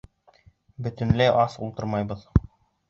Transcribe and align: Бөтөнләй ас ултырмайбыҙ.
Бөтөнләй 0.87 1.31
ас 1.43 1.61
ултырмайбыҙ. 1.67 2.27